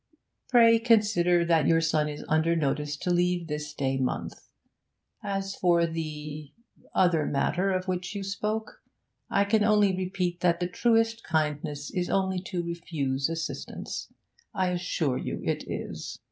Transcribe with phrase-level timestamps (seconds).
[0.49, 4.49] Pray consider that your son is under notice to leave this day month.
[5.21, 6.51] As for the
[6.95, 8.81] other matter of which you spoke,
[9.29, 14.11] I can only repeat that the truest kindness is only to refuse assistance.
[14.55, 16.19] I assure you it is.